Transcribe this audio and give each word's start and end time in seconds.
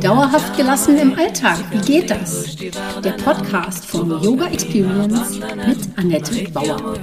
Dauerhaft 0.00 0.56
gelassen 0.56 0.96
im 0.96 1.12
Alltag, 1.12 1.58
wie 1.70 1.80
geht 1.80 2.10
das? 2.10 2.56
Der 2.56 3.12
Podcast 3.22 3.84
von 3.84 4.08
Yoga 4.22 4.46
Experience 4.46 5.38
mit 5.38 5.98
Annette 5.98 6.50
Bauer. 6.52 6.98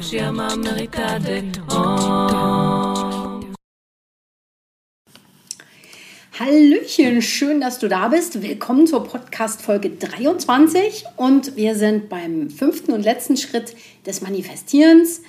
Hallöchen, 6.40 7.22
schön, 7.22 7.62
dass 7.62 7.78
du 7.78 7.88
da 7.88 8.08
bist. 8.08 8.42
Willkommen 8.42 8.88
zur 8.88 9.04
Podcast 9.04 9.62
Folge 9.62 9.92
23 9.92 11.06
und 11.18 11.56
wir 11.56 11.76
sind 11.76 12.10
beim 12.10 12.50
fünften 12.50 12.94
und 12.94 13.04
letzten 13.04 13.38
Schritt 13.38 13.76
des 14.08 14.22
Manifestierens. 14.22 15.22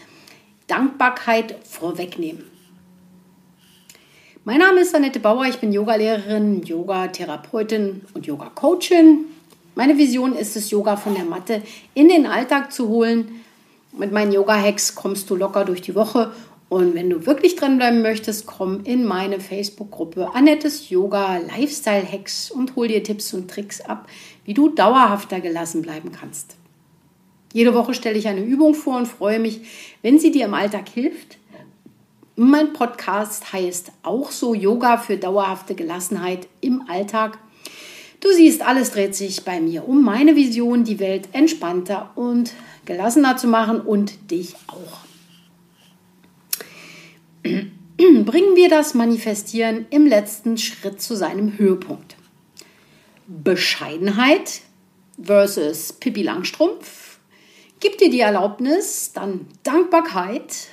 Dankbarkeit 0.69 1.55
vorwegnehmen. 1.69 2.56
Mein 4.49 4.61
Name 4.61 4.83
ist 4.83 4.95
Annette 4.95 5.19
Bauer, 5.19 5.47
ich 5.47 5.59
bin 5.59 5.73
Yogalehrerin, 5.73 6.63
Yogatherapeutin 6.63 8.03
und 8.15 8.29
Yoga-Coachin. 8.29 9.25
Meine 9.75 9.99
Vision 9.99 10.37
ist 10.37 10.55
es, 10.55 10.71
Yoga 10.71 10.95
von 10.95 11.17
der 11.17 11.25
Matte 11.25 11.63
in 11.95 12.09
den 12.09 12.27
Alltag 12.27 12.73
zu 12.73 12.87
holen. 12.87 13.41
Mit 13.99 14.13
meinen 14.13 14.31
Yoga-Hacks 14.31 14.95
kommst 14.95 15.29
du 15.31 15.35
locker 15.35 15.65
durch 15.65 15.83
die 15.83 15.97
Woche 15.97 16.31
und 16.69 16.95
wenn 16.95 17.11
du 17.11 17.27
wirklich 17.27 17.57
dranbleiben 17.57 18.03
möchtest, 18.03 18.47
komm 18.47 18.85
in 18.85 19.05
meine 19.05 19.41
Facebook-Gruppe 19.41 20.31
Annettes 20.33 20.91
Yoga 20.91 21.39
Lifestyle 21.39 22.07
Hacks 22.09 22.49
und 22.49 22.77
hol 22.77 22.87
dir 22.87 23.03
Tipps 23.03 23.35
und 23.35 23.51
Tricks 23.51 23.81
ab, 23.81 24.07
wie 24.45 24.55
du 24.55 24.69
dauerhafter 24.69 25.41
gelassen 25.41 25.83
bleiben 25.83 26.13
kannst. 26.13 26.55
Jede 27.53 27.75
Woche 27.75 27.95
stelle 27.95 28.17
ich 28.17 28.29
eine 28.29 28.45
Übung 28.45 28.77
vor 28.77 28.97
und 28.97 29.07
freue 29.07 29.41
mich, 29.41 29.63
wenn 30.03 30.21
sie 30.21 30.31
dir 30.31 30.45
im 30.45 30.55
Alltag 30.55 30.89
hilft 30.89 31.37
mein 32.37 32.75
Podcast 32.75 33.53
heißt 33.55 33.93
auch 34.03 34.31
so 34.31 34.55
Yoga 34.55 34.99
für 34.99 35.17
dauerhafte 35.17 35.75
Gelassenheit 35.75 36.47
im 36.61 36.85
Alltag. 36.87 37.39
Du 38.21 38.31
siehst, 38.31 38.61
alles 38.61 38.93
dreht 38.93 39.15
sich 39.15 39.45
bei 39.45 39.61
mir 39.61 39.89
um 39.89 40.05
meine 40.05 40.37
Vision, 40.37 40.85
die 40.85 41.01
Welt 41.01 41.29
entspannter 41.33 42.13
und 42.15 42.53
gelassener 42.85 43.39
zu 43.39 43.49
machen 43.49 43.81
und 43.81 44.31
dich 44.31 44.55
auch. 44.67 44.99
Bringen 47.97 48.55
wir 48.57 48.69
das 48.69 48.93
Manifestieren 48.93 49.87
im 49.89 50.07
letzten 50.07 50.59
Schritt 50.59 51.01
zu 51.01 51.17
seinem 51.17 51.57
Höhepunkt. 51.57 52.17
Bescheidenheit 53.27 54.61
versus 55.23 55.95
Pippi 55.95 56.23
Langstrumpf. 56.23 57.19
Gib 57.81 57.97
dir 57.99 58.11
die 58.11 58.21
Erlaubnis, 58.21 59.13
dann 59.15 59.47
Dankbarkeit 59.63 60.69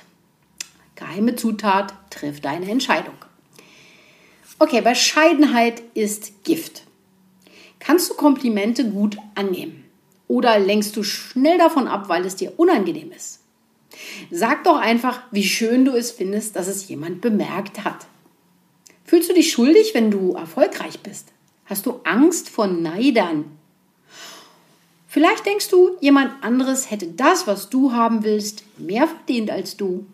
Geheime 0.96 1.36
Zutat, 1.36 1.94
triff 2.10 2.40
deine 2.40 2.70
Entscheidung. 2.70 3.16
Okay, 4.58 4.80
Bescheidenheit 4.80 5.82
ist 5.94 6.44
Gift. 6.44 6.84
Kannst 7.80 8.10
du 8.10 8.14
Komplimente 8.14 8.88
gut 8.88 9.16
annehmen? 9.34 9.84
Oder 10.28 10.58
lenkst 10.58 10.96
du 10.96 11.02
schnell 11.02 11.58
davon 11.58 11.88
ab, 11.88 12.08
weil 12.08 12.24
es 12.24 12.36
dir 12.36 12.52
unangenehm 12.56 13.12
ist? 13.12 13.40
Sag 14.30 14.64
doch 14.64 14.78
einfach, 14.78 15.20
wie 15.30 15.44
schön 15.44 15.84
du 15.84 15.92
es 15.92 16.10
findest, 16.10 16.56
dass 16.56 16.68
es 16.68 16.88
jemand 16.88 17.20
bemerkt 17.20 17.84
hat. 17.84 18.06
Fühlst 19.04 19.28
du 19.28 19.34
dich 19.34 19.52
schuldig, 19.52 19.94
wenn 19.94 20.10
du 20.10 20.32
erfolgreich 20.32 21.00
bist? 21.00 21.28
Hast 21.66 21.86
du 21.86 22.00
Angst 22.04 22.48
vor 22.48 22.66
Neidern? 22.66 23.58
Vielleicht 25.06 25.46
denkst 25.46 25.68
du, 25.68 25.96
jemand 26.00 26.42
anderes 26.42 26.90
hätte 26.90 27.06
das, 27.06 27.46
was 27.46 27.70
du 27.70 27.92
haben 27.92 28.24
willst, 28.24 28.64
mehr 28.78 29.06
verdient 29.06 29.50
als 29.50 29.76
du. 29.76 30.06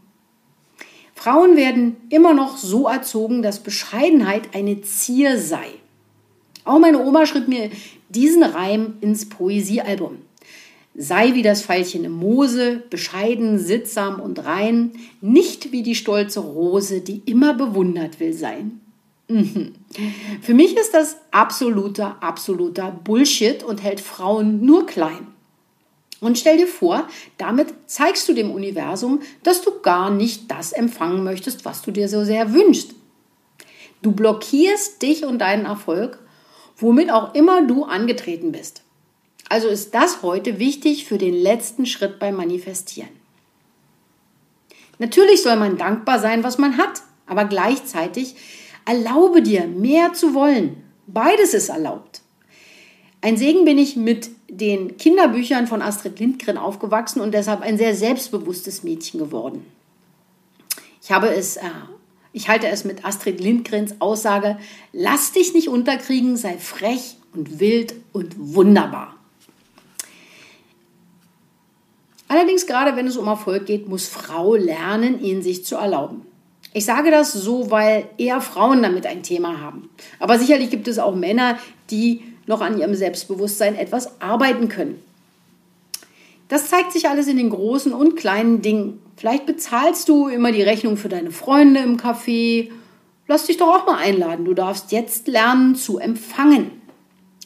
Frauen 1.21 1.55
werden 1.55 1.97
immer 2.09 2.33
noch 2.33 2.57
so 2.57 2.89
erzogen, 2.89 3.43
dass 3.43 3.59
Bescheidenheit 3.59 4.55
eine 4.55 4.81
Zier 4.81 5.39
sei. 5.39 5.67
Auch 6.65 6.79
meine 6.79 7.05
Oma 7.05 7.27
schrieb 7.27 7.47
mir 7.47 7.69
diesen 8.09 8.43
Reim 8.43 8.95
ins 9.03 9.29
Poesiealbum. 9.29 10.17
Sei 10.95 11.35
wie 11.35 11.43
das 11.43 11.61
Veilchen 11.61 12.05
im 12.05 12.13
Moose, 12.13 12.83
bescheiden, 12.89 13.59
sittsam 13.59 14.19
und 14.19 14.47
rein, 14.47 14.93
nicht 15.21 15.73
wie 15.73 15.83
die 15.83 15.95
stolze 15.95 16.41
Rose, 16.41 17.03
die 17.03 17.21
immer 17.27 17.53
bewundert 17.53 18.19
will 18.19 18.33
sein. 18.33 18.81
Mhm. 19.29 19.75
Für 20.41 20.55
mich 20.55 20.75
ist 20.75 20.95
das 20.95 21.19
absoluter, 21.33 22.17
absoluter 22.23 22.91
Bullshit 22.91 23.63
und 23.63 23.83
hält 23.83 24.01
Frauen 24.01 24.65
nur 24.65 24.87
klein. 24.87 25.27
Und 26.21 26.39
stell 26.39 26.59
dir 26.59 26.67
vor, 26.67 27.09
damit 27.39 27.69
zeigst 27.87 28.29
du 28.29 28.35
dem 28.35 28.51
Universum, 28.51 29.21
dass 29.43 29.63
du 29.63 29.81
gar 29.81 30.11
nicht 30.11 30.51
das 30.51 30.73
empfangen 30.73 31.25
möchtest, 31.25 31.65
was 31.65 31.83
du 31.83 31.91
dir 31.91 32.09
so 32.09 32.25
sehr 32.25 32.53
wünschst. 32.53 32.95
Du 34.03 34.13
blockierst 34.13 35.01
dich 35.03 35.25
und 35.25 35.39
deinen 35.39 35.65
Erfolg, 35.65 36.19
womit 36.77 37.11
auch 37.11 37.35
immer 37.35 37.67
du 37.67 37.85
angetreten 37.85 38.53
bist. 38.53 38.83
Also 39.49 39.69
ist 39.69 39.95
das 39.95 40.23
heute 40.23 40.59
wichtig 40.59 41.07
für 41.07 41.19
den 41.19 41.35
letzten 41.35 41.87
Schritt 41.87 42.19
beim 42.19 42.37
Manifestieren. 42.37 43.11
Natürlich 44.99 45.43
soll 45.43 45.57
man 45.57 45.79
dankbar 45.79 46.19
sein, 46.19 46.45
was 46.45 46.59
man 46.59 46.77
hat, 46.77 47.03
aber 47.27 47.47
gleichzeitig 47.47 48.37
erlaube 48.85 49.43
dir, 49.43 49.67
mehr 49.67 50.13
zu 50.13 50.35
wollen. 50.35 50.83
Beides 51.07 51.55
ist 51.55 51.71
erlaubt. 51.71 52.10
Ein 53.23 53.37
Segen 53.37 53.65
bin 53.65 53.79
ich 53.79 53.97
mit 53.97 54.31
den 54.49 54.97
Kinderbüchern 54.97 55.67
von 55.67 55.83
Astrid 55.83 56.19
Lindgren 56.19 56.57
aufgewachsen 56.57 57.21
und 57.21 57.33
deshalb 57.33 57.61
ein 57.61 57.77
sehr 57.77 57.95
selbstbewusstes 57.95 58.83
Mädchen 58.83 59.21
geworden. 59.21 59.67
Ich 61.03 61.13
habe 61.13 61.29
es, 61.29 61.57
äh, 61.57 61.63
ich 62.33 62.49
halte 62.49 62.69
es 62.69 62.85
mit 62.85 63.05
Astrid 63.05 63.41
Lindgrens 63.41 63.97
Aussage, 64.01 64.59
lass 64.93 65.33
dich 65.33 65.53
nicht 65.53 65.69
unterkriegen, 65.69 66.37
sei 66.37 66.57
frech 66.57 67.17
und 67.35 67.61
wild 67.61 67.95
und 68.13 68.35
wunderbar. 68.39 69.15
Allerdings 72.29 72.67
gerade 72.67 72.97
wenn 72.97 73.07
es 73.07 73.17
um 73.17 73.27
Erfolg 73.27 73.67
geht, 73.67 73.89
muss 73.89 74.07
Frau 74.07 74.55
lernen, 74.55 75.21
ihn 75.21 75.43
sich 75.43 75.65
zu 75.65 75.77
erlauben. 75.77 76.23
Ich 76.73 76.85
sage 76.85 77.11
das 77.11 77.33
so, 77.33 77.71
weil 77.73 78.09
eher 78.17 78.41
Frauen 78.41 78.83
damit 78.83 79.05
ein 79.05 79.25
Thema 79.25 79.61
haben. 79.61 79.91
Aber 80.21 80.39
sicherlich 80.39 80.71
gibt 80.71 80.87
es 80.87 81.01
auch 81.01 81.17
Männer, 81.17 81.59
die 81.91 82.23
noch 82.51 82.61
an 82.61 82.79
ihrem 82.79 82.95
Selbstbewusstsein 82.95 83.75
etwas 83.75 84.21
arbeiten 84.21 84.69
können. 84.69 85.03
Das 86.49 86.69
zeigt 86.69 86.93
sich 86.93 87.09
alles 87.09 87.29
in 87.29 87.39
den 87.39 87.49
großen 87.49 87.93
und 87.93 88.17
kleinen 88.17 88.61
Dingen. 88.61 89.01
Vielleicht 89.17 89.47
bezahlst 89.47 90.09
du 90.09 90.29
immer 90.29 90.53
die 90.53 90.63
Rechnung 90.63 90.97
für 90.97 91.09
deine 91.09 91.31
Freunde 91.31 91.81
im 91.81 91.97
Café. 91.97 92.71
Lass 93.29 93.47
dich 93.47 93.57
doch 93.57 93.69
auch 93.69 93.87
mal 93.87 93.99
einladen. 93.99 94.45
Du 94.45 94.53
darfst 94.53 94.91
jetzt 94.91 95.29
lernen 95.29 95.77
zu 95.77 95.99
empfangen. 95.99 96.73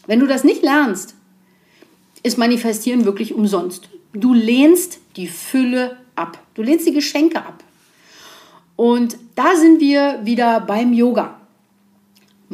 Wenn 0.07 0.21
du 0.21 0.27
das 0.27 0.43
nicht 0.43 0.63
lernst, 0.63 1.15
ist 2.23 2.39
Manifestieren 2.39 3.05
wirklich 3.05 3.35
umsonst. 3.35 3.91
Du 4.15 4.33
lehnst 4.33 4.99
die 5.17 5.29
Fülle 5.29 5.99
ab. 6.17 6.39
Du 6.55 6.63
lehnst 6.63 6.87
die 6.87 6.95
Geschenke 6.95 7.39
ab. 7.39 7.63
Und 8.77 9.19
da 9.35 9.55
sind 9.57 9.81
wir 9.81 10.21
wieder 10.25 10.61
beim 10.61 10.95
Yoga 10.95 11.39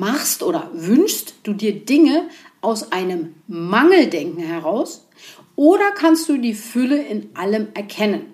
machst 0.00 0.42
oder 0.42 0.70
wünschst 0.72 1.34
du 1.44 1.52
dir 1.52 1.72
Dinge 1.72 2.28
aus 2.60 2.90
einem 2.90 3.34
Mangeldenken 3.46 4.42
heraus 4.42 5.06
oder 5.54 5.92
kannst 5.92 6.28
du 6.28 6.38
die 6.38 6.54
Fülle 6.54 7.00
in 7.00 7.30
allem 7.34 7.68
erkennen? 7.74 8.26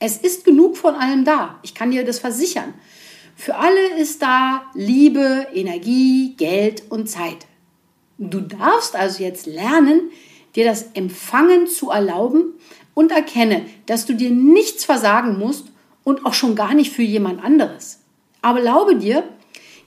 Es 0.00 0.16
ist 0.16 0.44
genug 0.44 0.76
von 0.76 0.94
allem 0.94 1.24
da. 1.24 1.58
Ich 1.62 1.74
kann 1.74 1.90
dir 1.90 2.04
das 2.04 2.18
versichern. 2.18 2.74
Für 3.36 3.56
alle 3.56 3.98
ist 3.98 4.22
da 4.22 4.62
Liebe, 4.74 5.46
Energie, 5.54 6.34
Geld 6.36 6.84
und 6.90 7.08
Zeit. 7.08 7.46
Du 8.18 8.40
darfst 8.40 8.96
also 8.96 9.22
jetzt 9.22 9.46
lernen, 9.46 10.10
dir 10.56 10.64
das 10.64 10.86
Empfangen 10.94 11.66
zu 11.68 11.90
erlauben 11.90 12.54
und 12.94 13.12
erkenne, 13.12 13.66
dass 13.86 14.06
du 14.06 14.14
dir 14.14 14.30
nichts 14.30 14.84
versagen 14.84 15.38
musst 15.38 15.66
und 16.02 16.26
auch 16.26 16.34
schon 16.34 16.56
gar 16.56 16.74
nicht 16.74 16.92
für 16.92 17.02
jemand 17.02 17.44
anderes. 17.44 18.00
Aber 18.42 18.58
erlaube 18.58 18.96
dir, 18.96 19.24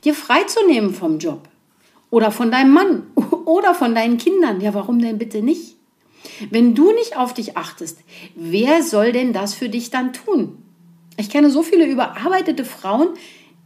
dir 0.04 0.14
freizunehmen 0.14 0.94
vom 0.94 1.20
Job 1.20 1.48
oder 2.10 2.32
von 2.32 2.52
deinem 2.52 2.74
Mann 2.74 3.04
oder 3.46 3.74
von 3.74 3.96
deinen 3.96 4.18
Kindern. 4.18 4.62
Ja, 4.62 4.74
warum 4.74 5.00
denn 5.00 5.18
bitte 5.18 5.42
nicht? 5.42 5.78
Wenn 6.50 6.76
du 6.76 6.92
nicht 6.92 7.18
auf 7.18 7.34
dich 7.34 7.58
achtest, 7.58 8.00
wer 8.36 8.84
soll 8.84 9.12
denn 9.12 9.34
das 9.34 9.54
für 9.54 9.70
dich 9.70 9.90
dann 9.90 10.14
tun? 10.14 10.58
Ich 11.18 11.30
kenne 11.30 11.50
so 11.50 11.64
viele 11.64 11.86
überarbeitete 11.86 12.66
Frauen, 12.66 13.10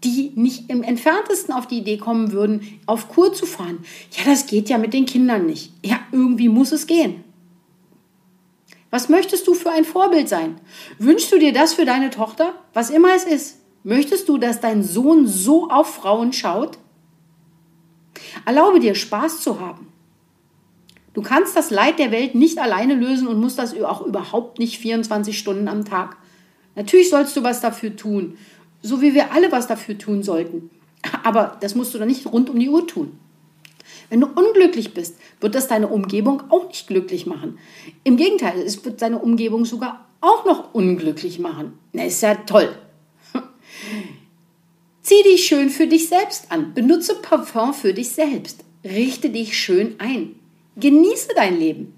die 0.04 0.32
nicht 0.36 0.70
im 0.70 0.84
entferntesten 0.84 1.54
auf 1.54 1.68
die 1.68 1.80
Idee 1.80 1.98
kommen 1.98 2.32
würden, 2.32 2.80
auf 2.86 3.10
Kur 3.10 3.34
zu 3.34 3.46
fahren. 3.46 3.80
Ja, 4.12 4.24
das 4.26 4.46
geht 4.46 4.70
ja 4.70 4.78
mit 4.78 4.94
den 4.94 5.06
Kindern 5.06 5.46
nicht. 5.46 5.72
Ja, 5.84 6.00
irgendwie 6.12 6.50
muss 6.50 6.72
es 6.72 6.88
gehen. 6.88 7.24
Was 8.92 9.10
möchtest 9.10 9.48
du 9.48 9.54
für 9.54 9.72
ein 9.72 9.84
Vorbild 9.84 10.30
sein? 10.30 10.60
Wünschst 11.00 11.32
du 11.32 11.40
dir 11.40 11.54
das 11.54 11.74
für 11.74 11.86
deine 11.86 12.12
Tochter? 12.12 12.54
Was 12.74 12.90
immer 12.90 13.14
es 13.16 13.26
ist. 13.26 13.58
Möchtest 13.86 14.28
du, 14.30 14.40
dass 14.40 14.62
dein 14.62 14.82
Sohn 14.82 15.28
so 15.28 15.70
auf 15.70 15.94
Frauen 15.94 16.34
schaut? 16.34 16.80
Erlaube 18.44 18.80
dir, 18.80 18.96
Spaß 18.96 19.42
zu 19.42 19.60
haben. 19.60 19.90
Du 21.14 21.22
kannst 21.22 21.56
das 21.56 21.70
Leid 21.70 22.00
der 22.00 22.10
Welt 22.10 22.34
nicht 22.34 22.58
alleine 22.58 22.96
lösen 22.96 23.28
und 23.28 23.40
musst 23.40 23.60
das 23.60 23.80
auch 23.80 24.02
überhaupt 24.02 24.58
nicht 24.58 24.80
24 24.80 25.38
Stunden 25.38 25.68
am 25.68 25.86
Tag. 25.86 26.18
Natürlich 26.76 27.12
sollst 27.12 27.38
du 27.38 27.44
was 27.44 27.62
dafür 27.62 27.96
tun. 27.96 28.40
so 28.82 29.04
wie 29.04 29.14
wir 29.14 29.32
alle 29.32 29.52
was 29.52 29.68
dafür 29.68 30.00
tun 30.00 30.24
sollten. 30.24 30.72
Aber 31.24 31.58
das 31.62 31.76
musst 31.76 31.94
du 31.94 32.00
doch 32.00 32.06
nicht 32.08 32.26
rund 32.26 32.50
um 32.50 32.58
die 32.58 32.70
Uhr 32.70 32.88
tun. 32.88 33.20
Wenn 34.10 34.22
du 34.22 34.28
unglücklich 34.28 34.96
bist, 34.96 35.18
wird 35.40 35.54
das 35.54 35.68
deine 35.68 35.90
Umgebung 35.90 36.42
auch 36.50 36.68
nicht 36.68 36.88
glücklich 36.88 37.28
machen. 37.28 37.60
Im 38.04 38.18
Gegenteil, 38.18 38.60
es 38.62 38.84
wird 38.84 39.04
deine 39.04 39.20
Umgebung 39.20 39.64
sogar 39.66 40.08
auch 40.22 40.44
noch 40.46 40.74
unglücklich 40.74 41.38
machen. 41.38 41.78
Na, 41.94 42.04
ist 42.04 42.22
ja 42.22 42.34
toll. 42.34 42.76
Zieh 45.06 45.22
dich 45.22 45.46
schön 45.46 45.69
für 45.69 45.86
dich 45.86 46.10
selbst 46.10 46.48
an. 46.50 46.74
Benutze 46.74 47.13
Parfum 47.22 47.75
für 47.75 47.94
dich 47.94 48.10
selbst. 48.10 48.63
Richte 48.84 49.30
dich 49.30 49.56
schön 49.56 49.94
ein. 50.00 50.34
Genieße 50.78 51.28
dein 51.36 51.60
Leben. 51.60 51.94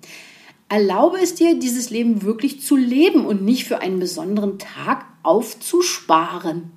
Erlaube 0.67 1.17
es 1.21 1.33
dir, 1.33 1.57
dieses 1.57 1.89
Leben 1.89 2.23
wirklich 2.23 2.61
zu 2.61 2.75
leben 2.75 3.25
und 3.25 3.43
nicht 3.43 3.63
für 3.63 3.79
einen 3.79 4.01
besonderen 4.01 4.59
Tag 4.59 5.05
aufzusparen. 5.23 6.69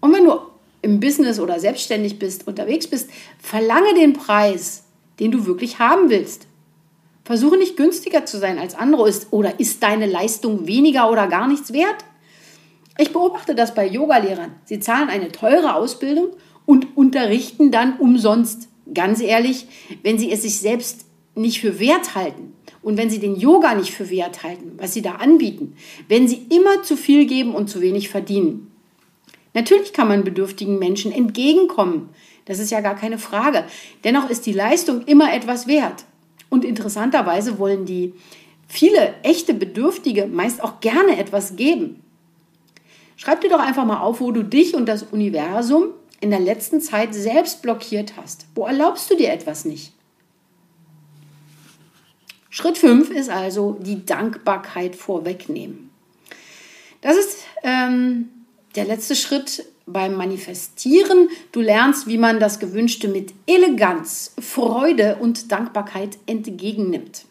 Und 0.00 0.12
wenn 0.12 0.24
du 0.24 0.40
im 0.82 0.98
Business 0.98 1.38
oder 1.38 1.60
selbstständig 1.60 2.18
bist, 2.18 2.48
unterwegs 2.48 2.88
bist, 2.88 3.08
verlange 3.38 3.94
den 3.94 4.14
Preis, 4.14 4.82
den 5.20 5.30
du 5.30 5.46
wirklich 5.46 5.78
haben 5.78 6.10
willst. 6.10 6.48
Versuche 7.22 7.56
nicht 7.56 7.76
günstiger 7.76 8.26
zu 8.26 8.40
sein 8.40 8.58
als 8.58 8.74
andere 8.74 9.08
ist 9.08 9.28
oder 9.30 9.60
ist 9.60 9.80
deine 9.84 10.06
Leistung 10.06 10.66
weniger 10.66 11.08
oder 11.08 11.28
gar 11.28 11.46
nichts 11.46 11.72
wert? 11.72 12.04
Ich 12.98 13.12
beobachte 13.12 13.54
das 13.54 13.74
bei 13.74 13.86
Yogalehrern. 13.86 14.52
Sie 14.64 14.80
zahlen 14.80 15.08
eine 15.08 15.32
teure 15.32 15.74
Ausbildung 15.74 16.28
und 16.66 16.96
unterrichten 16.96 17.70
dann 17.70 17.98
umsonst. 17.98 18.68
Ganz 18.92 19.20
ehrlich, 19.20 19.66
wenn 20.02 20.18
sie 20.18 20.32
es 20.32 20.42
sich 20.42 20.58
selbst 20.58 21.06
nicht 21.34 21.60
für 21.60 21.78
wert 21.78 22.14
halten 22.14 22.54
und 22.82 22.96
wenn 22.96 23.10
sie 23.10 23.20
den 23.20 23.36
Yoga 23.36 23.74
nicht 23.74 23.92
für 23.92 24.10
wert 24.10 24.42
halten, 24.42 24.72
was 24.76 24.92
sie 24.92 25.02
da 25.02 25.12
anbieten, 25.12 25.76
wenn 26.08 26.26
sie 26.26 26.46
immer 26.50 26.82
zu 26.82 26.96
viel 26.96 27.26
geben 27.26 27.54
und 27.54 27.68
zu 27.68 27.80
wenig 27.80 28.08
verdienen. 28.08 28.70
Natürlich 29.54 29.92
kann 29.92 30.08
man 30.08 30.24
bedürftigen 30.24 30.78
Menschen 30.78 31.12
entgegenkommen. 31.12 32.10
Das 32.44 32.58
ist 32.58 32.70
ja 32.70 32.80
gar 32.80 32.96
keine 32.96 33.18
Frage. 33.18 33.64
Dennoch 34.04 34.30
ist 34.30 34.46
die 34.46 34.52
Leistung 34.52 35.04
immer 35.06 35.32
etwas 35.32 35.66
wert. 35.66 36.04
Und 36.48 36.64
interessanterweise 36.64 37.58
wollen 37.58 37.84
die 37.84 38.14
viele 38.66 39.14
echte 39.22 39.54
Bedürftige 39.54 40.26
meist 40.26 40.62
auch 40.62 40.80
gerne 40.80 41.18
etwas 41.18 41.56
geben. 41.56 42.02
Schreib 43.20 43.42
dir 43.42 43.50
doch 43.50 43.60
einfach 43.60 43.84
mal 43.84 44.00
auf, 44.00 44.22
wo 44.22 44.32
du 44.32 44.42
dich 44.42 44.74
und 44.74 44.86
das 44.86 45.02
Universum 45.02 45.88
in 46.20 46.30
der 46.30 46.40
letzten 46.40 46.80
Zeit 46.80 47.14
selbst 47.14 47.60
blockiert 47.60 48.14
hast. 48.16 48.46
Wo 48.54 48.64
erlaubst 48.64 49.10
du 49.10 49.14
dir 49.14 49.30
etwas 49.30 49.66
nicht? 49.66 49.92
Schritt 52.48 52.78
5 52.78 53.10
ist 53.10 53.28
also 53.28 53.76
die 53.78 54.06
Dankbarkeit 54.06 54.96
vorwegnehmen. 54.96 55.90
Das 57.02 57.18
ist 57.18 57.44
ähm, 57.62 58.30
der 58.74 58.86
letzte 58.86 59.14
Schritt 59.14 59.66
beim 59.84 60.14
Manifestieren. 60.14 61.28
Du 61.52 61.60
lernst, 61.60 62.06
wie 62.06 62.16
man 62.16 62.40
das 62.40 62.58
Gewünschte 62.58 63.08
mit 63.08 63.34
Eleganz, 63.44 64.32
Freude 64.40 65.16
und 65.16 65.52
Dankbarkeit 65.52 66.16
entgegennimmt. 66.24 67.26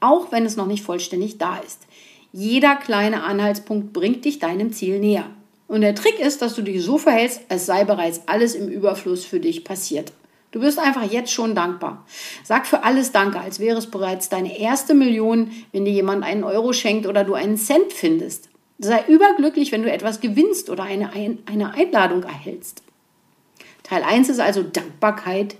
Auch 0.00 0.32
wenn 0.32 0.44
es 0.44 0.56
noch 0.56 0.66
nicht 0.66 0.82
vollständig 0.82 1.38
da 1.38 1.58
ist. 1.58 1.83
Jeder 2.36 2.74
kleine 2.74 3.22
Anhaltspunkt 3.22 3.92
bringt 3.92 4.24
dich 4.24 4.40
deinem 4.40 4.72
Ziel 4.72 4.98
näher. 4.98 5.26
Und 5.68 5.82
der 5.82 5.94
Trick 5.94 6.18
ist, 6.18 6.42
dass 6.42 6.56
du 6.56 6.62
dich 6.62 6.82
so 6.82 6.98
verhältst, 6.98 7.42
als 7.48 7.64
sei 7.64 7.84
bereits 7.84 8.22
alles 8.26 8.56
im 8.56 8.66
Überfluss 8.66 9.24
für 9.24 9.38
dich 9.38 9.62
passiert. 9.62 10.12
Du 10.50 10.60
wirst 10.60 10.80
einfach 10.80 11.08
jetzt 11.08 11.30
schon 11.30 11.54
dankbar. 11.54 12.04
Sag 12.42 12.66
für 12.66 12.82
alles 12.82 13.12
Danke, 13.12 13.38
als 13.38 13.60
wäre 13.60 13.78
es 13.78 13.88
bereits 13.88 14.30
deine 14.30 14.58
erste 14.58 14.94
Million, 14.94 15.52
wenn 15.70 15.84
dir 15.84 15.92
jemand 15.92 16.24
einen 16.24 16.42
Euro 16.42 16.72
schenkt 16.72 17.06
oder 17.06 17.22
du 17.22 17.34
einen 17.34 17.56
Cent 17.56 17.92
findest. 17.92 18.48
Sei 18.80 19.04
überglücklich, 19.06 19.70
wenn 19.70 19.84
du 19.84 19.92
etwas 19.92 20.20
gewinnst 20.20 20.70
oder 20.70 20.82
eine, 20.82 21.12
eine 21.12 21.74
Einladung 21.74 22.24
erhältst. 22.24 22.82
Teil 23.84 24.02
1 24.02 24.28
ist 24.28 24.40
also 24.40 24.64
Dankbarkeit 24.64 25.54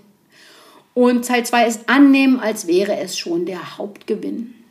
und 0.93 1.25
Teil 1.25 1.45
2 1.45 1.67
ist 1.67 1.87
Annehmen, 1.87 2.41
als 2.41 2.67
wäre 2.67 2.97
es 2.97 3.17
schon 3.17 3.45
der 3.45 3.77
Hauptgewinn. 3.77 4.64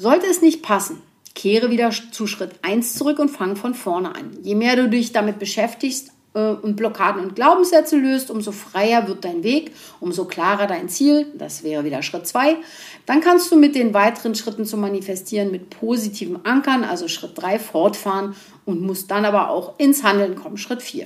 Sollte 0.00 0.24
es 0.28 0.40
nicht 0.40 0.62
passen, 0.62 1.02
kehre 1.34 1.70
wieder 1.70 1.90
zu 1.90 2.26
Schritt 2.26 2.52
1 2.62 2.94
zurück 2.94 3.18
und 3.18 3.28
fang 3.28 3.54
von 3.54 3.74
vorne 3.74 4.14
an. 4.14 4.30
Je 4.42 4.54
mehr 4.54 4.74
du 4.74 4.88
dich 4.88 5.12
damit 5.12 5.38
beschäftigst, 5.38 6.12
äh, 6.32 6.52
und 6.52 6.76
Blockaden 6.76 7.22
und 7.22 7.36
Glaubenssätze 7.36 7.98
löst, 7.98 8.30
umso 8.30 8.50
freier 8.50 9.06
wird 9.08 9.26
dein 9.26 9.42
Weg, 9.42 9.72
umso 10.00 10.24
klarer 10.24 10.66
dein 10.66 10.88
Ziel. 10.88 11.26
Das 11.36 11.64
wäre 11.64 11.84
wieder 11.84 12.02
Schritt 12.02 12.26
2. 12.26 12.56
Dann 13.04 13.20
kannst 13.20 13.52
du 13.52 13.56
mit 13.56 13.74
den 13.74 13.92
weiteren 13.92 14.34
Schritten 14.34 14.64
zum 14.64 14.80
Manifestieren 14.80 15.50
mit 15.50 15.68
positiven 15.68 16.46
Ankern, 16.46 16.82
also 16.82 17.06
Schritt 17.06 17.32
3, 17.34 17.58
fortfahren 17.58 18.34
und 18.64 18.80
musst 18.80 19.10
dann 19.10 19.26
aber 19.26 19.50
auch 19.50 19.78
ins 19.78 20.02
Handeln 20.02 20.34
kommen. 20.34 20.56
Schritt 20.56 20.80
4. 20.80 21.04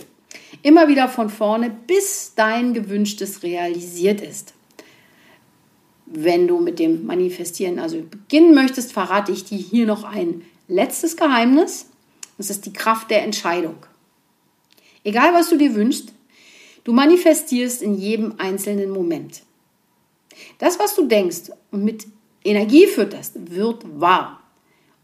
Immer 0.62 0.86
wieder 0.86 1.08
von 1.08 1.30
vorne, 1.30 1.76
bis 1.88 2.34
dein 2.36 2.74
gewünschtes 2.74 3.42
realisiert 3.42 4.20
ist. 4.20 4.53
Wenn 6.06 6.46
du 6.46 6.60
mit 6.60 6.78
dem 6.78 7.06
Manifestieren 7.06 7.78
also 7.78 8.00
beginnen 8.02 8.54
möchtest, 8.54 8.92
verrate 8.92 9.32
ich 9.32 9.44
dir 9.44 9.58
hier 9.58 9.86
noch 9.86 10.04
ein 10.04 10.42
letztes 10.68 11.16
Geheimnis. 11.16 11.86
Das 12.36 12.50
ist 12.50 12.66
die 12.66 12.72
Kraft 12.72 13.10
der 13.10 13.22
Entscheidung. 13.22 13.76
Egal, 15.04 15.32
was 15.34 15.50
du 15.50 15.56
dir 15.56 15.74
wünschst, 15.74 16.12
du 16.84 16.92
manifestierst 16.92 17.82
in 17.82 17.94
jedem 17.94 18.34
einzelnen 18.38 18.90
Moment. 18.90 19.42
Das, 20.58 20.78
was 20.78 20.94
du 20.94 21.06
denkst 21.06 21.52
und 21.70 21.84
mit 21.84 22.06
Energie 22.44 22.86
fütterst, 22.86 23.50
wird 23.50 23.84
wahr. 24.00 24.40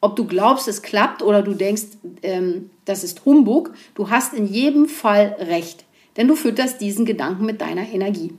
Ob 0.00 0.16
du 0.16 0.26
glaubst, 0.26 0.66
es 0.68 0.82
klappt 0.82 1.22
oder 1.22 1.42
du 1.42 1.54
denkst, 1.54 1.84
ähm, 2.22 2.70
das 2.84 3.04
ist 3.04 3.24
Humbug, 3.24 3.72
du 3.94 4.08
hast 4.08 4.32
in 4.32 4.46
jedem 4.46 4.88
Fall 4.88 5.36
recht, 5.38 5.84
denn 6.16 6.26
du 6.26 6.36
fütterst 6.36 6.80
diesen 6.80 7.04
Gedanken 7.04 7.44
mit 7.44 7.60
deiner 7.60 7.88
Energie. 7.88 8.32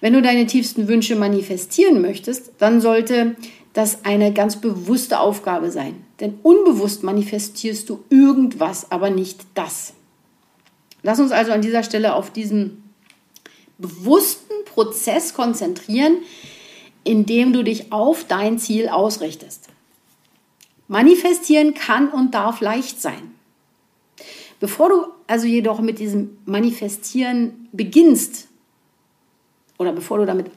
Wenn 0.00 0.12
du 0.12 0.22
deine 0.22 0.46
tiefsten 0.46 0.88
Wünsche 0.88 1.16
manifestieren 1.16 2.00
möchtest, 2.00 2.52
dann 2.58 2.80
sollte 2.80 3.36
das 3.72 4.04
eine 4.04 4.32
ganz 4.32 4.60
bewusste 4.60 5.20
Aufgabe 5.20 5.70
sein. 5.70 6.04
Denn 6.20 6.38
unbewusst 6.42 7.02
manifestierst 7.02 7.88
du 7.88 8.04
irgendwas, 8.10 8.90
aber 8.90 9.10
nicht 9.10 9.40
das. 9.54 9.94
Lass 11.02 11.20
uns 11.20 11.32
also 11.32 11.52
an 11.52 11.62
dieser 11.62 11.82
Stelle 11.82 12.14
auf 12.14 12.30
diesen 12.30 12.82
bewussten 13.78 14.64
Prozess 14.64 15.34
konzentrieren, 15.34 16.18
indem 17.04 17.52
du 17.52 17.62
dich 17.62 17.92
auf 17.92 18.24
dein 18.24 18.58
Ziel 18.58 18.88
ausrichtest. 18.88 19.68
Manifestieren 20.88 21.74
kann 21.74 22.08
und 22.08 22.34
darf 22.34 22.60
leicht 22.60 23.00
sein. 23.00 23.34
Bevor 24.58 24.88
du 24.88 25.04
also 25.26 25.46
jedoch 25.46 25.80
mit 25.80 26.00
diesem 26.00 26.38
Manifestieren 26.46 27.68
beginnst 27.72 28.47
oder 29.78 29.92
bevor 29.92 30.18
du 30.18 30.26
damit 30.26 30.50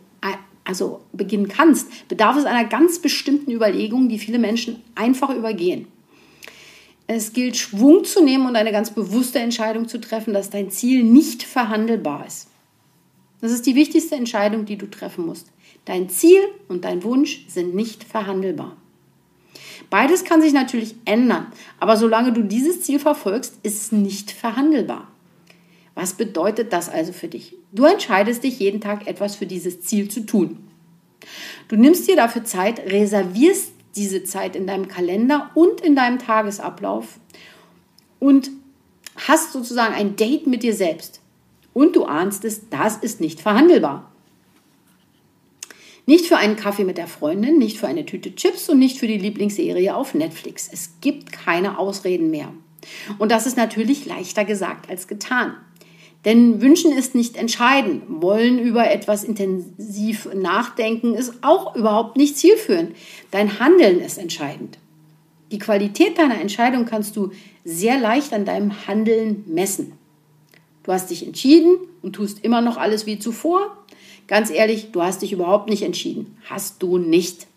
also 0.63 1.01
beginnen 1.11 1.47
kannst, 1.47 2.07
bedarf 2.07 2.37
es 2.37 2.45
einer 2.45 2.65
ganz 2.65 2.99
bestimmten 2.99 3.51
Überlegung, 3.51 4.09
die 4.09 4.19
viele 4.19 4.39
Menschen 4.39 4.81
einfach 4.95 5.29
übergehen. 5.31 5.87
Es 7.07 7.33
gilt, 7.33 7.57
Schwung 7.57 8.03
zu 8.05 8.23
nehmen 8.23 8.45
und 8.45 8.55
eine 8.55 8.71
ganz 8.71 8.91
bewusste 8.91 9.39
Entscheidung 9.39 9.87
zu 9.87 9.99
treffen, 9.99 10.33
dass 10.33 10.49
dein 10.49 10.69
Ziel 10.69 11.03
nicht 11.03 11.43
verhandelbar 11.43 12.25
ist. 12.25 12.47
Das 13.41 13.51
ist 13.51 13.65
die 13.65 13.75
wichtigste 13.75 14.15
Entscheidung, 14.15 14.65
die 14.65 14.77
du 14.77 14.85
treffen 14.85 15.25
musst. 15.25 15.47
Dein 15.85 16.09
Ziel 16.09 16.39
und 16.67 16.85
dein 16.85 17.03
Wunsch 17.03 17.45
sind 17.47 17.73
nicht 17.73 18.03
verhandelbar. 18.03 18.77
Beides 19.89 20.23
kann 20.23 20.41
sich 20.41 20.53
natürlich 20.53 20.95
ändern, 21.05 21.47
aber 21.79 21.97
solange 21.97 22.31
du 22.31 22.43
dieses 22.43 22.81
Ziel 22.81 22.99
verfolgst, 22.99 23.57
ist 23.63 23.81
es 23.81 23.91
nicht 23.91 24.31
verhandelbar. 24.31 25.10
Was 25.95 26.13
bedeutet 26.13 26.73
das 26.73 26.89
also 26.89 27.13
für 27.13 27.27
dich? 27.27 27.55
Du 27.71 27.85
entscheidest 27.85 28.43
dich 28.43 28.59
jeden 28.59 28.81
Tag 28.81 29.07
etwas 29.07 29.35
für 29.35 29.45
dieses 29.45 29.81
Ziel 29.81 30.09
zu 30.09 30.25
tun. 30.25 30.57
Du 31.67 31.75
nimmst 31.75 32.07
dir 32.07 32.15
dafür 32.15 32.43
Zeit, 32.43 32.79
reservierst 32.79 33.73
diese 33.95 34.23
Zeit 34.23 34.55
in 34.55 34.67
deinem 34.67 34.87
Kalender 34.87 35.51
und 35.53 35.81
in 35.81 35.95
deinem 35.95 36.19
Tagesablauf 36.19 37.19
und 38.19 38.49
hast 39.15 39.51
sozusagen 39.51 39.93
ein 39.93 40.15
Date 40.15 40.47
mit 40.47 40.63
dir 40.63 40.73
selbst. 40.73 41.21
Und 41.73 41.95
du 41.95 42.05
ahnst 42.05 42.45
es, 42.45 42.69
das 42.69 42.97
ist 42.97 43.21
nicht 43.21 43.39
verhandelbar. 43.39 44.11
Nicht 46.05 46.25
für 46.25 46.37
einen 46.37 46.55
Kaffee 46.55 46.83
mit 46.83 46.97
der 46.97 47.07
Freundin, 47.07 47.57
nicht 47.57 47.77
für 47.77 47.87
eine 47.87 48.05
Tüte 48.05 48.33
Chips 48.35 48.69
und 48.69 48.79
nicht 48.79 48.97
für 48.97 49.07
die 49.07 49.17
Lieblingsserie 49.17 49.95
auf 49.95 50.13
Netflix. 50.13 50.69
Es 50.71 50.95
gibt 50.99 51.31
keine 51.31 51.77
Ausreden 51.77 52.31
mehr. 52.31 52.51
Und 53.19 53.31
das 53.31 53.45
ist 53.45 53.55
natürlich 53.55 54.05
leichter 54.05 54.43
gesagt 54.43 54.89
als 54.89 55.07
getan. 55.07 55.55
Denn 56.25 56.61
wünschen 56.61 56.91
ist 56.91 57.15
nicht 57.15 57.35
entscheiden. 57.35 58.03
Wollen 58.07 58.59
über 58.59 58.91
etwas 58.91 59.23
intensiv 59.23 60.29
nachdenken 60.33 61.15
ist 61.15 61.33
auch 61.41 61.75
überhaupt 61.75 62.17
nicht 62.17 62.37
zielführend. 62.37 62.95
Dein 63.31 63.59
Handeln 63.59 63.99
ist 63.99 64.17
entscheidend. 64.17 64.77
Die 65.51 65.59
Qualität 65.59 66.17
deiner 66.17 66.39
Entscheidung 66.39 66.85
kannst 66.85 67.15
du 67.15 67.31
sehr 67.65 67.99
leicht 67.99 68.33
an 68.33 68.45
deinem 68.45 68.87
Handeln 68.87 69.43
messen. 69.47 69.93
Du 70.83 70.91
hast 70.91 71.09
dich 71.09 71.25
entschieden 71.25 71.77
und 72.01 72.13
tust 72.13 72.43
immer 72.43 72.61
noch 72.61 72.77
alles 72.77 73.05
wie 73.05 73.19
zuvor. 73.19 73.77
Ganz 74.27 74.49
ehrlich, 74.49 74.91
du 74.91 75.01
hast 75.01 75.21
dich 75.21 75.33
überhaupt 75.33 75.69
nicht 75.69 75.83
entschieden. 75.83 76.37
Hast 76.49 76.81
du 76.81 76.97
nicht. 76.97 77.47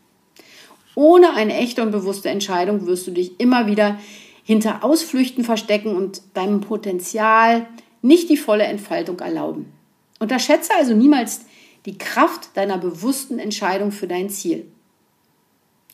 Ohne 0.94 1.35
eine 1.35 1.54
echte 1.54 1.83
und 1.83 1.92
bewusste 1.92 2.30
Entscheidung 2.30 2.87
wirst 2.87 3.06
du 3.06 3.11
dich 3.11 3.38
immer 3.38 3.66
wieder 3.66 3.99
hinter 4.42 4.85
Ausflüchten 4.85 5.44
verstecken 5.44 5.94
und 5.94 6.23
deinem 6.35 6.61
Potenzial 6.61 7.66
nicht 8.04 8.28
die 8.28 8.37
volle 8.37 8.64
Entfaltung 8.64 9.18
erlauben. 9.20 9.73
Unterschätze 10.20 10.75
also 10.76 10.94
niemals 10.94 11.40
die 11.87 11.96
Kraft 11.96 12.50
deiner 12.54 12.78
bewussten 12.78 13.38
Entscheidung 13.38 13.92
für 13.92 14.06
dein 14.06 14.28
Ziel. 14.28 14.66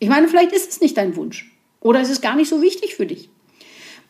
Ich 0.01 0.09
meine, 0.09 0.29
vielleicht 0.29 0.53
ist 0.53 0.71
es 0.71 0.81
nicht 0.81 0.97
dein 0.97 1.15
Wunsch 1.15 1.53
oder 1.81 2.01
ist 2.01 2.11
es 2.11 2.21
gar 2.21 2.35
nicht 2.35 2.49
so 2.49 2.63
wichtig 2.63 2.97
für 2.97 3.07
dich. 3.07 3.31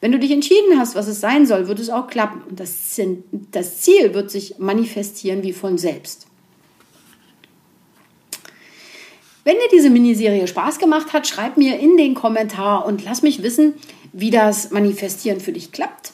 Wenn 0.01 0.13
du 0.13 0.19
dich 0.19 0.31
entschieden 0.31 0.79
hast, 0.79 0.95
was 0.95 1.09
es 1.09 1.21
sein 1.21 1.47
soll, 1.47 1.69
wird 1.69 1.79
es 1.79 1.91
auch 1.91 2.07
klappen 2.07 2.43
und 2.49 2.59
das, 2.59 2.99
das 3.51 3.81
Ziel 3.83 4.15
wird 4.15 4.31
sich 4.31 4.59
manifestieren 4.59 5.43
wie 5.43 5.53
von 5.53 5.77
selbst. 5.77 6.27
Wenn 9.45 9.57
dir 9.57 9.69
diese 9.73 9.91
Miniserie 9.91 10.47
Spaß 10.47 10.79
gemacht 10.79 11.13
hat, 11.13 11.27
schreib 11.27 11.59
mir 11.59 11.79
in 11.79 11.99
den 11.99 12.15
Kommentar 12.15 12.87
und 12.87 13.05
lass 13.05 13.21
mich 13.21 13.43
wissen, 13.43 13.75
wie 14.13 14.31
das 14.31 14.71
Manifestieren 14.71 15.41
für 15.41 15.53
dich 15.53 15.73
klappt. 15.73 16.13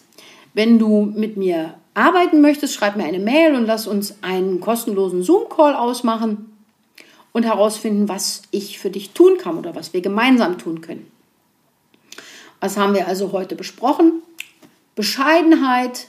Wenn 0.57 0.79
du 0.79 1.05
mit 1.05 1.37
mir 1.37 1.75
arbeiten 1.93 2.41
möchtest, 2.41 2.73
schreib 2.73 2.97
mir 2.97 3.05
eine 3.05 3.19
Mail 3.19 3.55
und 3.55 3.67
lass 3.67 3.87
uns 3.87 4.15
einen 4.23 4.59
kostenlosen 4.59 5.23
Zoom-Call 5.23 5.75
ausmachen 5.75 6.51
und 7.33 7.43
herausfinden, 7.43 8.09
was 8.09 8.41
ich 8.53 8.79
für 8.79 8.89
dich 8.89 9.11
tun 9.11 9.37
kann 9.37 9.59
oder 9.59 9.75
was 9.75 9.93
wir 9.93 10.01
gemeinsam 10.01 10.57
tun 10.57 10.81
können. 10.81 11.13
Was 12.59 12.79
haben 12.79 12.95
wir 12.95 13.07
also 13.07 13.33
heute 13.33 13.55
besprochen? 13.55 14.23
Bescheidenheit 14.95 16.09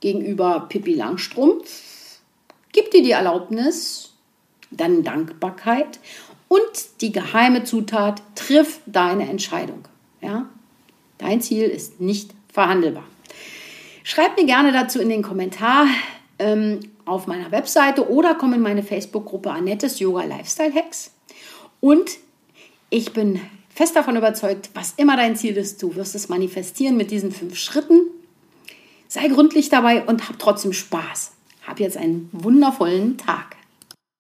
gegenüber 0.00 0.66
Pippi 0.68 0.94
Langstrumpf. 0.94 2.18
Gib 2.72 2.90
dir 2.90 3.04
die 3.04 3.12
Erlaubnis, 3.12 4.12
dann 4.72 5.04
Dankbarkeit 5.04 6.00
und 6.48 7.00
die 7.00 7.12
geheime 7.12 7.62
Zutat, 7.62 8.22
triff 8.34 8.80
deine 8.86 9.28
Entscheidung. 9.28 9.86
Ja? 10.20 10.48
Dein 11.18 11.40
Ziel 11.40 11.68
ist 11.68 12.00
nicht 12.00 12.32
verhandelbar. 12.48 13.04
Schreib 14.06 14.36
mir 14.36 14.44
gerne 14.44 14.70
dazu 14.70 15.00
in 15.00 15.08
den 15.08 15.22
Kommentar 15.22 15.86
ähm, 16.38 16.80
auf 17.06 17.26
meiner 17.26 17.50
Webseite 17.50 18.10
oder 18.10 18.34
komm 18.34 18.52
in 18.52 18.60
meine 18.60 18.82
Facebook-Gruppe 18.82 19.50
Annettes 19.50 19.98
Yoga 19.98 20.24
Lifestyle 20.24 20.74
Hacks. 20.74 21.10
Und 21.80 22.18
ich 22.90 23.14
bin 23.14 23.40
fest 23.70 23.96
davon 23.96 24.16
überzeugt, 24.16 24.68
was 24.74 24.92
immer 24.98 25.16
dein 25.16 25.36
Ziel 25.36 25.56
ist, 25.56 25.82
du 25.82 25.96
wirst 25.96 26.14
es 26.14 26.28
manifestieren 26.28 26.98
mit 26.98 27.10
diesen 27.10 27.32
fünf 27.32 27.56
Schritten. 27.56 28.02
Sei 29.08 29.26
gründlich 29.28 29.70
dabei 29.70 30.04
und 30.04 30.28
hab 30.28 30.38
trotzdem 30.38 30.74
Spaß. 30.74 31.32
Hab 31.66 31.80
jetzt 31.80 31.96
einen 31.96 32.28
wundervollen 32.32 33.16
Tag. 33.16 33.53